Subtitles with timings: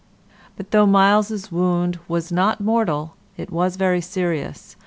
[0.57, 4.75] But though Myles's wound was not mortal, it was very serious.